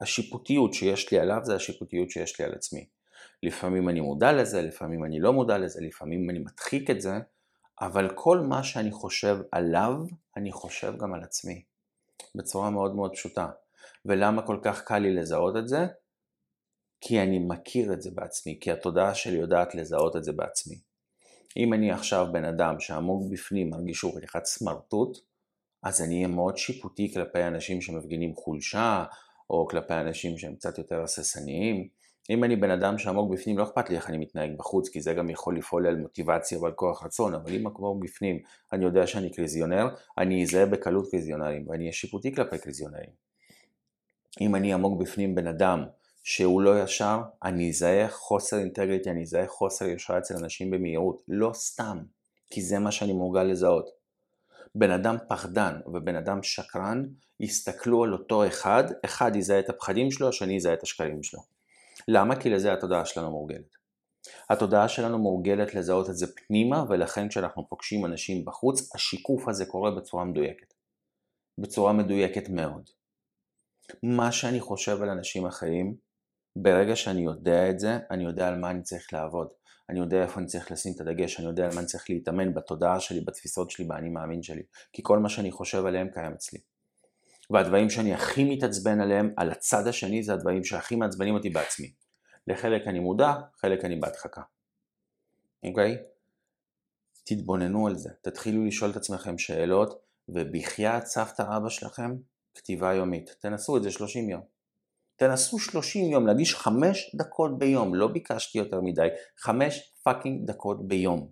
[0.00, 2.86] השיפוטיות שיש לי עליו זה השיפוטיות שיש לי על עצמי.
[3.42, 7.18] לפעמים אני מודע לזה, לפעמים אני לא מודע לזה, לפעמים אני מדחיק את זה,
[7.80, 9.94] אבל כל מה שאני חושב עליו,
[10.36, 11.62] אני חושב גם על עצמי.
[12.34, 13.46] בצורה מאוד מאוד פשוטה.
[14.04, 15.86] ולמה כל כך קל לי לזהות את זה?
[17.00, 20.76] כי אני מכיר את זה בעצמי, כי התודעה שלי יודעת לזהות את זה בעצמי.
[21.56, 25.18] אם אני עכשיו בן אדם שעמוק בפנים מרגיש שהוא חתיכת סמרטוט,
[25.82, 29.04] אז אני אהיה מאוד שיפוטי כלפי אנשים שמפגינים חולשה,
[29.50, 31.88] או כלפי אנשים שהם קצת יותר הססניים.
[32.30, 35.14] אם אני בן אדם שעמוק בפנים, לא אכפת לי איך אני מתנהג בחוץ, כי זה
[35.14, 38.38] גם יכול לפעול על מוטיבציה ועל כוח רצון, אבל אם עמוק בפנים
[38.72, 43.10] אני יודע שאני קריזיונר, אני אזהה בקלות קריזיונרים, ואני אהיה שיפוטי כלפי קריזיונרים.
[44.40, 45.84] אם אני עמוק בפנים בן אדם
[46.22, 51.50] שהוא לא ישר, אני אזהה חוסר אינטגריטי, אני אזהה חוסר ישר אצל אנשים במהירות, לא
[51.54, 51.98] סתם,
[52.50, 53.90] כי זה מה שאני מורגל לזהות.
[54.74, 57.04] בן אדם פחדן ובן אדם שקרן
[57.40, 61.40] יסתכלו על אותו אחד, אחד יזהה את הפחדים שלו, השני יזהה את השקרים שלו.
[62.08, 62.40] למה?
[62.40, 63.76] כי לזה התודעה שלנו מורגלת.
[64.50, 69.90] התודעה שלנו מורגלת לזהות את זה פנימה, ולכן כשאנחנו פוגשים אנשים בחוץ, השיקוף הזה קורה
[69.90, 70.74] בצורה מדויקת.
[71.58, 72.90] בצורה מדויקת מאוד.
[74.02, 75.94] מה שאני חושב על אנשים אחרים,
[76.62, 79.48] ברגע שאני יודע את זה, אני יודע על מה אני צריך לעבוד.
[79.88, 82.54] אני יודע איפה אני צריך לשים את הדגש, אני יודע על מה אני צריך להתאמן
[82.54, 84.62] בתודעה שלי, בתפיסות שלי, באני מאמין שלי.
[84.92, 86.58] כי כל מה שאני חושב עליהם קיים אצלי.
[87.50, 91.92] והדברים שאני הכי מתעצבן עליהם, על הצד השני, זה הדברים שהכי מעצבנים אותי בעצמי.
[92.46, 94.42] לחלק אני מודע, חלק אני בהדחקה.
[95.64, 95.94] אוקיי?
[95.94, 95.98] Okay?
[97.24, 102.16] תתבוננו על זה, תתחילו לשאול את עצמכם שאלות, ובחייאת סבתא אבא שלכם,
[102.54, 103.36] כתיבה יומית.
[103.40, 104.57] תנסו את זה 30 יום.
[105.18, 111.28] תנסו 30 יום, להקדיש 5 דקות ביום, לא ביקשתי יותר מדי, 5 fucking דקות ביום.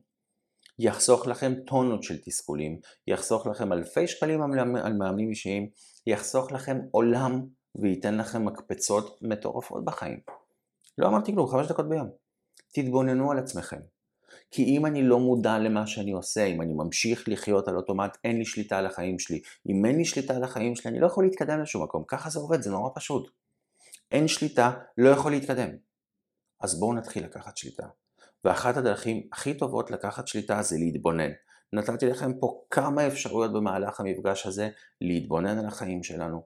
[0.78, 4.42] יחסוך לכם טונות של תסכולים, יחסוך לכם אלפי שקלים
[4.76, 5.68] על מאמנים אישיים,
[6.06, 10.20] יחסוך לכם עולם וייתן לכם מקפצות מטורפות בחיים.
[10.98, 12.08] לא אמרתי כלום, 5 דקות ביום.
[12.72, 13.80] תתבוננו על עצמכם.
[14.50, 18.38] כי אם אני לא מודע למה שאני עושה, אם אני ממשיך לחיות על אוטומט, אין
[18.38, 19.40] לי שליטה על החיים שלי.
[19.68, 22.04] אם אין לי שליטה על החיים שלי, אני לא יכול להתקדם לשום מקום.
[22.08, 23.45] ככה זה עובד, זה נורא פשוט.
[24.12, 25.68] אין שליטה, לא יכול להתקדם.
[26.60, 27.86] אז בואו נתחיל לקחת שליטה.
[28.44, 31.30] ואחת הדרכים הכי טובות לקחת שליטה זה להתבונן.
[31.72, 34.68] נתתי לכם פה כמה אפשרויות במהלך המפגש הזה
[35.00, 36.42] להתבונן על החיים שלנו,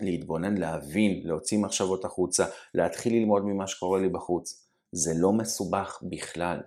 [0.00, 4.68] להתבונן, להבין, להוציא מחשבות החוצה, להתחיל ללמוד ממה שקורה לי בחוץ.
[4.92, 6.60] זה לא מסובך בכלל.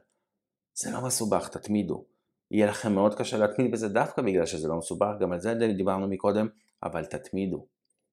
[0.74, 2.06] זה לא מסובך, תתמידו.
[2.52, 6.08] יהיה לכם מאוד קשה להתמיד בזה דווקא בגלל שזה לא מסובך, גם על זה דיברנו
[6.08, 6.48] מקודם,
[6.84, 7.68] אבל תתמידו.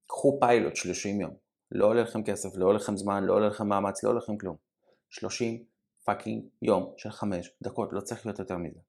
[0.07, 1.47] קחו פיילוט 30 יום.
[1.72, 4.38] לא עולה לכם כסף, לא עולה לכם זמן, לא עולה לכם מאמץ, לא עולה לכם
[4.38, 4.57] כלום.
[5.11, 5.64] 30
[6.04, 8.81] fucking יום של 5 דקות, לא צריך להיות יותר מזה.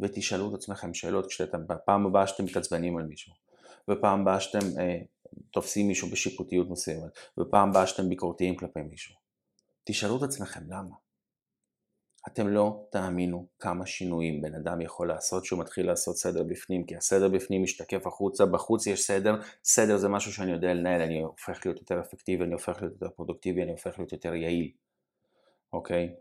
[0.00, 3.32] ותשאלו את עצמכם שאלות כשאתם, בפעם הבאה שאתם מתעצבנים על מישהו,
[3.90, 4.98] ופעם הבאה שאתם אה,
[5.52, 9.14] תופסים מישהו בשיפוטיות מסוימת, ופעם הבאה שאתם ביקורתיים כלפי מישהו.
[9.84, 10.94] תשאלו את עצמכם למה.
[12.28, 16.96] אתם לא תאמינו כמה שינויים בן אדם יכול לעשות שהוא מתחיל לעשות סדר בפנים, כי
[16.96, 21.66] הסדר בפנים משתקף החוצה, בחוץ יש סדר, סדר זה משהו שאני יודע לנהל, אני הופך
[21.66, 24.70] להיות יותר אפקטיבי, אני הופך להיות יותר פרודוקטיבי, אני הופך להיות יותר יעיל,
[25.72, 26.14] אוקיי?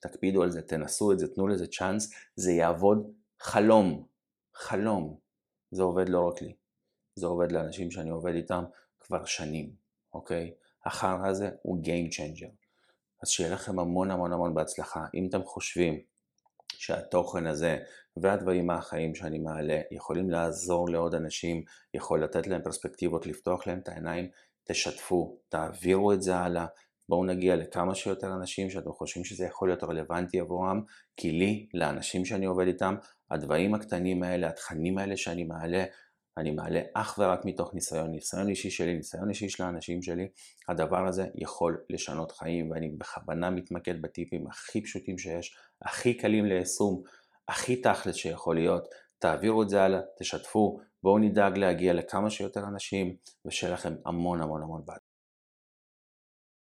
[0.00, 4.06] תקפידו על זה, תנסו את זה, תנו לזה צ'אנס, זה יעבוד חלום,
[4.54, 5.30] חלום.
[5.70, 6.54] זה עובד לא רק לי,
[7.14, 8.64] זה עובד לאנשים שאני עובד איתם
[9.00, 9.74] כבר שנים,
[10.12, 10.54] אוקיי?
[10.84, 12.59] החרא הזה הוא Game Changer.
[13.22, 15.04] אז שיהיה לכם המון המון המון בהצלחה.
[15.14, 16.00] אם אתם חושבים
[16.72, 17.78] שהתוכן הזה
[18.16, 21.62] והדברים מהחיים שאני מעלה יכולים לעזור לעוד אנשים,
[21.94, 24.28] יכול לתת להם פרספקטיבות, לפתוח להם את העיניים,
[24.64, 26.66] תשתפו, תעבירו את זה הלאה,
[27.08, 30.80] בואו נגיע לכמה שיותר אנשים שאתם חושבים שזה יכול להיות רלוונטי עבורם,
[31.16, 32.94] כי לי, לאנשים שאני עובד איתם,
[33.30, 35.84] הדברים הקטנים האלה, התכנים האלה שאני מעלה,
[36.40, 40.28] אני מעלה אך ורק מתוך ניסיון, ניסיון אישי שלי, ניסיון אישי של האנשים שלי,
[40.68, 47.02] הדבר הזה יכול לשנות חיים ואני בכוונה מתמקד בטיפים הכי פשוטים שיש, הכי קלים ליישום,
[47.48, 53.16] הכי תכלס שיכול להיות, תעבירו את זה הלאה, תשתפו, בואו נדאג להגיע לכמה שיותר אנשים
[53.44, 55.09] ושיהיה לכם המון המון המון בעד.